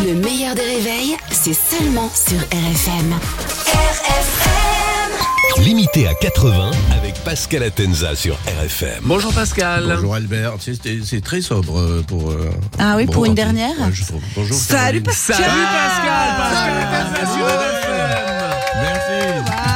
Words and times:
Le 0.00 0.14
meilleur 0.14 0.54
des 0.54 0.62
réveils, 0.62 1.16
c'est 1.30 1.54
seulement 1.54 2.10
sur 2.14 2.38
RFM. 2.38 3.12
RFM 3.66 5.62
Limité 5.64 6.08
à 6.08 6.14
80 6.14 6.70
avec 6.96 7.14
Pascal 7.24 7.62
Atenza 7.62 8.16
sur 8.16 8.34
RFM. 8.46 9.02
Bonjour 9.02 9.32
Pascal. 9.32 9.84
Bonjour 9.94 10.14
Albert, 10.14 10.54
c'est 10.58 11.22
très 11.22 11.40
sobre 11.40 11.78
euh, 11.78 12.02
pour. 12.06 12.30
euh, 12.30 12.50
Ah 12.78 12.94
oui, 12.96 13.06
pour 13.06 13.26
une 13.26 13.34
dernière 13.34 13.78
Ouais, 13.78 13.92
je 13.92 14.04
trouve. 14.04 14.22
Bonjour. 14.34 14.56
Salut. 14.56 15.02
Pascal 15.02 15.36
Salut 15.36 15.48
Pascal. 15.48 16.36
Pascal 16.38 16.74
Atenza 16.82 17.32
sur 17.36 17.46
RFM. 17.46 18.82
Merci. 18.82 19.71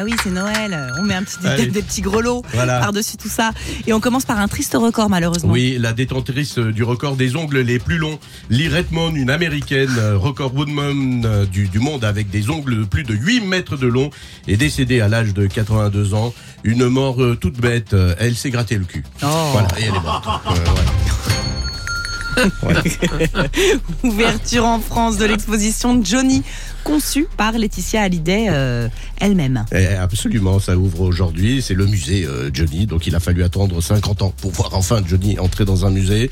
Bah 0.00 0.06
oui, 0.06 0.14
c'est 0.22 0.30
Noël. 0.30 0.94
On 0.98 1.02
met 1.02 1.12
un 1.12 1.22
petit 1.22 1.68
des, 1.68 1.82
petits 1.82 2.00
grelots 2.00 2.42
Voilà. 2.54 2.80
par-dessus 2.80 3.18
tout 3.18 3.28
ça. 3.28 3.50
Et 3.86 3.92
on 3.92 4.00
commence 4.00 4.24
par 4.24 4.38
un 4.38 4.48
triste 4.48 4.74
record, 4.74 5.10
malheureusement. 5.10 5.52
Oui, 5.52 5.76
la 5.78 5.92
détentrice 5.92 6.58
du 6.58 6.82
record 6.84 7.16
des 7.16 7.36
ongles 7.36 7.58
les 7.58 7.78
plus 7.78 7.98
longs, 7.98 8.18
Lee 8.48 8.68
Redmond, 8.68 9.14
une 9.14 9.28
américaine, 9.28 9.90
record 10.14 10.54
woman 10.54 11.26
euh, 11.26 11.44
du, 11.44 11.68
du 11.68 11.80
monde 11.80 12.02
avec 12.02 12.30
des 12.30 12.48
ongles 12.48 12.78
de 12.78 12.84
plus 12.84 13.02
de 13.02 13.12
8 13.12 13.42
mètres 13.42 13.76
de 13.76 13.88
long, 13.88 14.08
est 14.48 14.56
décédée 14.56 15.02
à 15.02 15.08
l'âge 15.08 15.34
de 15.34 15.46
82 15.46 16.14
ans. 16.14 16.32
Une 16.64 16.88
mort 16.88 17.22
euh, 17.22 17.36
toute 17.38 17.60
bête. 17.60 17.92
Euh, 17.92 18.14
Elle 18.18 18.36
s'est 18.36 18.48
gratté 18.48 18.78
le 18.78 18.86
cul. 18.86 19.04
Oh. 19.22 19.26
Voilà, 19.52 19.68
et 19.78 19.82
elle 19.82 19.94
est 19.96 20.00
morte. 20.00 20.26
Euh. 20.46 20.54
Ouverture 24.04 24.64
en 24.64 24.80
France 24.80 25.18
de 25.18 25.24
l'exposition 25.24 26.00
Johnny, 26.02 26.42
conçue 26.84 27.26
par 27.36 27.52
Laetitia 27.52 28.02
Hallyday 28.02 28.48
euh, 28.50 28.88
elle-même. 29.18 29.64
Eh, 29.72 29.86
Absolument, 29.86 30.58
ça 30.58 30.76
ouvre 30.76 31.02
aujourd'hui. 31.02 31.62
C'est 31.62 31.74
le 31.74 31.86
musée 31.86 32.24
euh, 32.24 32.50
Johnny, 32.52 32.86
donc 32.86 33.06
il 33.06 33.14
a 33.14 33.20
fallu 33.20 33.42
attendre 33.42 33.80
50 33.80 34.22
ans 34.22 34.34
pour 34.40 34.50
voir 34.52 34.74
enfin 34.74 35.02
Johnny 35.06 35.38
entrer 35.38 35.64
dans 35.64 35.86
un 35.86 35.90
musée. 35.90 36.30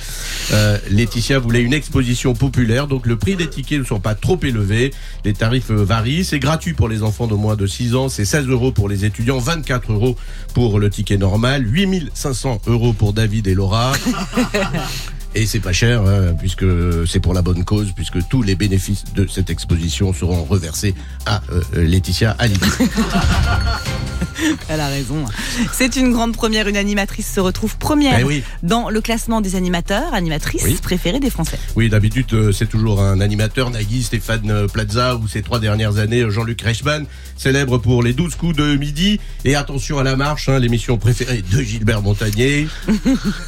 Euh, 0.52 0.78
Laetitia 0.90 1.38
voulait 1.38 1.62
une 1.62 1.72
exposition 1.72 2.34
populaire, 2.34 2.86
donc 2.86 3.06
le 3.06 3.16
prix 3.16 3.36
des 3.36 3.48
tickets 3.48 3.80
ne 3.80 3.84
sont 3.84 4.00
pas 4.00 4.14
trop 4.14 4.38
élevés. 4.42 4.92
Les 5.24 5.32
tarifs 5.32 5.70
euh, 5.70 5.84
varient. 5.84 6.24
C'est 6.24 6.38
gratuit 6.38 6.72
pour 6.72 6.88
les 6.88 7.02
enfants 7.02 7.26
de 7.26 7.34
moins 7.34 7.56
de 7.56 7.66
6 7.66 7.94
ans, 7.94 8.08
c'est 8.08 8.24
16 8.24 8.46
euros 8.48 8.72
pour 8.72 8.88
les 8.88 9.04
étudiants, 9.04 9.38
24 9.38 9.92
euros 9.92 10.16
pour 10.54 10.78
le 10.78 10.90
ticket 10.90 11.18
normal, 11.18 11.64
8500 11.66 12.62
euros 12.66 12.92
pour 12.92 13.12
David 13.12 13.46
et 13.46 13.54
Laura. 13.54 13.92
Et 15.38 15.46
c'est 15.46 15.60
pas 15.60 15.72
cher, 15.72 16.02
hein, 16.02 16.34
puisque 16.36 16.64
c'est 17.06 17.20
pour 17.20 17.32
la 17.32 17.42
bonne 17.42 17.64
cause, 17.64 17.92
puisque 17.92 18.26
tous 18.26 18.42
les 18.42 18.56
bénéfices 18.56 19.04
de 19.14 19.24
cette 19.28 19.50
exposition 19.50 20.12
seront 20.12 20.42
reversés 20.42 20.96
à 21.26 21.42
euh, 21.52 21.62
Laetitia 21.74 22.34
Hallyday. 22.40 22.66
Elle 24.68 24.80
a 24.80 24.88
raison. 24.88 25.24
C'est 25.72 25.96
une 25.96 26.12
grande 26.12 26.34
première. 26.34 26.68
Une 26.68 26.76
animatrice 26.76 27.32
se 27.32 27.40
retrouve 27.40 27.76
première 27.78 28.18
Eh 28.20 28.24
oui. 28.24 28.42
dans 28.62 28.88
le 28.90 29.00
classement 29.00 29.40
des 29.40 29.56
animateurs, 29.56 30.14
animatrices 30.14 30.62
Oui. 30.64 30.78
préférées 30.82 31.20
des 31.20 31.30
Français. 31.30 31.58
Oui, 31.76 31.88
d'habitude, 31.88 32.32
euh, 32.32 32.52
c'est 32.52 32.66
toujours 32.68 33.02
un 33.02 33.20
animateur, 33.20 33.70
Nagui, 33.70 34.02
Stéphane 34.02 34.50
euh, 34.50 34.66
Plaza, 34.68 35.16
ou 35.16 35.26
ces 35.28 35.42
trois 35.42 35.58
dernières 35.60 35.98
années, 35.98 36.22
euh, 36.22 36.30
Jean-Luc 36.30 36.60
Reichmann, 36.62 37.06
célèbre 37.36 37.78
pour 37.78 38.02
les 38.02 38.12
12 38.12 38.34
coups 38.36 38.56
de 38.56 38.76
midi. 38.76 39.20
Et 39.44 39.54
attention 39.54 39.98
à 39.98 40.02
la 40.02 40.16
marche, 40.16 40.48
hein, 40.48 40.58
l'émission 40.58 40.98
préférée 40.98 41.42
de 41.42 41.60
Gilbert 41.62 42.02
Montagnier. 42.02 42.68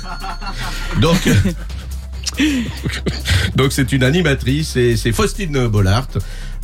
Donc, 1.00 1.28
donc 3.60 3.72
c'est 3.72 3.92
une 3.92 4.02
animatrice 4.04 4.74
et 4.76 4.96
c'est 4.96 5.12
Faustine 5.12 5.66
Bollard. 5.68 6.06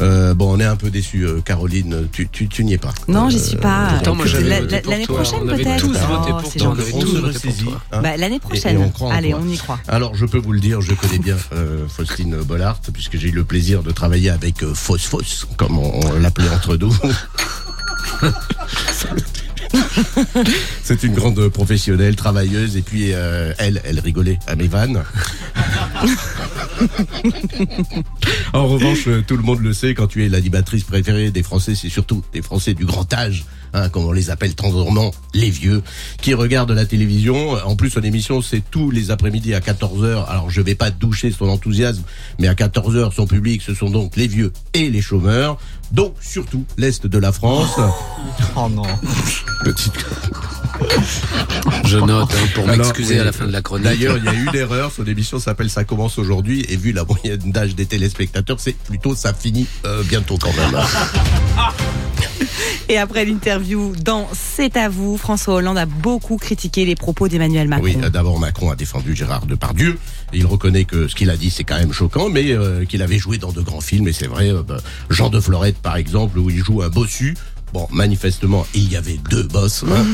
Euh, 0.01 0.33
bon, 0.35 0.57
on 0.57 0.61
est 0.61 0.65
un 0.65 0.77
peu 0.77 0.89
déçus, 0.91 1.27
euh, 1.27 1.41
Caroline, 1.43 2.09
tu, 2.11 2.27
tu, 2.29 2.49
tu 2.49 2.65
n'y 2.65 2.73
es 2.75 2.79
pas. 2.79 2.93
Non, 3.07 3.29
j'y 3.29 3.37
Euh, 3.37 3.41
suis 3.41 3.57
pas. 3.59 4.01
L'année 4.03 5.07
prochaine, 5.07 5.47
peut-être. 5.47 5.81
tous 5.81 5.93
voté 5.93 6.31
Oh, 6.33 6.41
pour 6.41 6.55
toi, 6.55 6.69
on 6.69 6.75
tous 6.75 6.83
se 6.83 6.89
voté 6.97 7.13
pour 7.19 7.23
ressaisit, 7.27 7.65
toi. 7.65 7.81
hein. 7.93 8.01
Bah, 8.03 8.17
L'année 8.17 8.35
Et- 8.35 8.37
et 8.37 8.41
prochaine. 8.41 8.79
on 8.79 8.89
croit 8.89 9.13
Allez, 9.13 9.35
on 9.35 9.47
y 9.47 9.59
croit. 9.59 9.79
Alors, 9.89 10.15
je 10.15 10.25
peux 10.25 10.39
vous 10.39 10.53
le 10.53 10.61
dire, 10.61 10.81
je 10.81 10.93
connais 10.95 11.19
bien 11.19 11.37
euh, 11.53 11.87
Faustine 11.89 12.37
Bollard, 12.43 12.81
puisque 12.95 13.19
j'ai 13.19 13.29
eu 13.29 13.33
le 13.33 13.45
plaisir 13.45 13.83
de 13.83 13.91
travailler 13.91 14.31
avec 14.31 14.63
euh, 14.63 14.73
Fausse, 14.75 15.47
comme 15.59 15.79
on, 15.79 16.01
on 16.07 16.19
l'appelait 16.19 16.49
entre 16.49 16.77
nous. 16.77 16.95
C'est 20.83 21.03
une 21.03 21.15
grande 21.15 21.49
professionnelle, 21.49 22.17
travailleuse, 22.17 22.77
et 22.77 22.83
puis 22.83 23.11
euh, 23.13 23.53
elle, 23.59 23.81
elle 23.85 23.99
rigolait 24.01 24.39
à 24.47 24.57
mes 24.57 24.69
vannes. 24.69 25.03
en 28.53 28.67
revanche, 28.67 29.09
euh, 29.09 29.25
tout 29.27 29.37
le 29.37 29.43
monde 29.43 29.61
le 29.61 29.73
sait, 29.73 29.95
quand 29.95 30.07
tu 30.07 30.25
es 30.25 30.29
l'animatrice 30.29 30.85
préférée 30.85 31.31
des 31.31 31.43
Français, 31.43 31.75
c'est 31.75 31.89
surtout 31.89 32.23
des 32.33 32.43
Français 32.43 32.75
du 32.75 32.85
grand 32.85 33.13
âge, 33.13 33.45
hein, 33.75 33.89
comme 33.89 34.05
on 34.05 34.13
les 34.13 34.31
appelle 34.31 34.55
tendrement, 34.55 35.13
les 35.35 35.51
vieux, 35.51 35.83
qui 36.21 36.35
regardent 36.35 36.73
la 36.73 36.87
télévision. 36.87 37.53
En 37.65 37.77
plus, 37.77 37.91
son 37.91 38.03
émission, 38.03 38.43
c'est 38.43 38.63
tous 38.71 38.91
les 38.91 39.11
après-midi 39.11 39.55
à 39.55 39.61
14h. 39.61 40.27
Alors, 40.27 40.51
je 40.51 40.61
vais 40.61 40.75
pas 40.75 40.91
doucher 40.91 41.31
son 41.31 41.49
enthousiasme, 41.49 42.03
mais 42.39 42.49
à 42.49 42.55
14h, 42.55 43.13
son 43.13 43.27
public, 43.27 43.63
ce 43.63 43.75
sont 43.75 43.91
donc 43.91 44.17
les 44.17 44.29
vieux 44.29 44.53
et 44.75 44.91
les 44.91 45.03
chômeurs. 45.03 45.59
Donc, 45.93 46.15
surtout, 46.21 46.65
l'Est 46.77 47.07
de 47.07 47.19
la 47.19 47.33
France. 47.33 47.79
Oh 48.57 48.69
non. 48.69 48.83
Petite 49.65 49.93
Je 51.85 51.99
note 51.99 52.31
hein, 52.33 52.49
pour 52.55 52.67
m'excuser 52.67 53.15
oui. 53.15 53.21
à 53.21 53.25
la 53.25 53.33
fin 53.33 53.47
de 53.47 53.53
la 53.53 53.63
chronique. 53.63 53.85
D'ailleurs, 53.85 54.17
il 54.19 54.25
y 54.25 54.29
a 54.29 54.35
eu 54.35 54.47
une 54.47 54.57
erreur. 54.57 54.93
Son 54.93 55.05
émission 55.05 55.39
s'appelle 55.39 55.71
Ça 55.71 55.85
commence 55.85 56.19
aujourd'hui. 56.19 56.65
Et 56.69 56.77
vu 56.77 56.93
la 56.93 57.05
moyenne 57.05 57.53
d'âge 57.53 57.75
des 57.75 57.87
téléspectateurs, 57.87 58.59
c'est 58.61 58.77
plutôt 58.77 59.15
ça 59.15 59.33
finit 59.33 59.67
euh, 59.85 60.03
bientôt 60.05 60.39
quand 60.39 60.55
même. 60.57 60.81
Et 62.89 62.99
après 62.99 63.25
l'interview 63.25 63.93
dans 64.05 64.29
C'est 64.33 64.77
à 64.77 64.89
vous, 64.89 65.17
François 65.17 65.55
Hollande 65.55 65.79
a 65.79 65.87
beaucoup 65.87 66.37
critiqué 66.37 66.85
les 66.85 66.95
propos 66.95 67.27
d'Emmanuel 67.27 67.69
Macron. 67.69 67.85
Oui, 67.85 67.97
d'abord 68.13 68.39
Macron 68.39 68.71
a 68.71 68.77
défendu 68.77 69.17
Gérard 69.17 69.47
Depardieu. 69.47 69.99
Il 70.33 70.47
reconnaît 70.47 70.85
que 70.85 71.09
ce 71.09 71.17
qu'il 71.17 71.31
a 71.31 71.37
dit 71.37 71.51
c'est 71.51 71.65
quand 71.65 71.79
même 71.79 71.93
choquant, 71.93 72.29
mais 72.29 72.53
euh, 72.53 72.85
qu'il 72.85 73.03
avait 73.03 73.19
joué 73.19 73.39
dans 73.39 73.51
de 73.51 73.61
grands 73.61 73.81
films. 73.81 74.07
Et 74.07 74.13
c'est 74.13 74.29
vrai, 74.29 74.51
euh, 74.51 74.63
bah, 74.63 74.79
Jean 75.11 75.31
de 75.31 75.41
Florette 75.41 75.79
par 75.79 75.97
exemple, 75.97 76.39
où 76.39 76.49
il 76.49 76.63
joue 76.63 76.83
un 76.83 76.89
bossu. 76.89 77.35
Bon, 77.73 77.87
manifestement, 77.91 78.67
il 78.75 78.91
y 78.91 78.97
avait 78.97 79.19
deux 79.29 79.43
boss. 79.43 79.85
hein. 79.91 80.07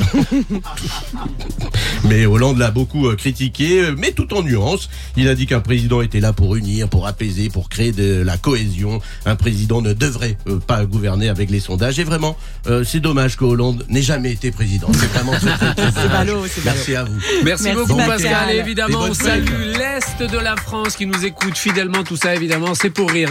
mais 2.05 2.27
Hollande 2.27 2.59
l'a 2.59 2.71
beaucoup 2.71 3.09
euh, 3.09 3.15
critiqué, 3.15 3.85
euh, 3.85 3.95
mais 3.97 4.13
tout 4.13 4.33
en 4.35 4.43
nuance. 4.43 4.89
Il 5.17 5.29
a 5.29 5.35
dit 5.35 5.47
qu'un 5.47 5.61
président 5.61 6.01
était 6.01 6.19
là 6.21 6.33
pour 6.33 6.57
unir, 6.57 6.89
pour 6.89 7.07
apaiser, 7.07 7.51
pour 7.51 7.69
créer 7.69 7.93
de 7.93 8.23
la 8.23 8.37
cohésion. 8.39 9.01
Un 9.27 9.37
président 9.37 9.81
ne 9.83 9.93
devrait 9.93 10.39
euh, 10.49 10.59
pas 10.59 10.85
gouverner 10.87 11.29
avec 11.29 11.51
les 11.51 11.61
sondages. 11.61 11.99
Et 11.99 12.05
vraiment, 12.05 12.37
euh, 12.67 12.85
c'est 12.85 13.01
dommage 13.01 13.37
que 13.37 13.45
Hollande 13.45 13.85
n'ait 13.89 14.03
jamais 14.03 14.33
été 14.33 14.51
président. 14.51 14.89
C'est 14.93 15.13
vraiment 15.13 15.33
très, 15.33 15.57
très, 15.57 15.75
très 15.75 15.93
dommage. 16.03 16.09
ballot, 16.11 16.45
c'est 16.49 16.65
ballot. 16.65 16.77
Merci 16.77 16.95
à 16.97 17.05
vous. 17.05 17.13
Merci, 17.45 17.65
Merci, 17.65 17.79
beaucoup 17.81 17.97
Pascal. 17.97 18.19
Pascal. 18.19 18.51
Et 18.57 18.59
évidemment, 18.59 19.03
on 19.09 19.15
salue 19.15 19.77
l'Est 19.79 20.23
de 20.31 20.39
la 20.39 20.57
France 20.57 20.97
qui 20.97 21.07
nous 21.07 21.25
écoute 21.25 21.57
fidèlement. 21.57 22.03
Tout 22.03 22.17
ça, 22.17 22.35
évidemment, 22.35 22.75
c'est 22.75 22.91
pour 22.91 23.11
rire. 23.11 23.31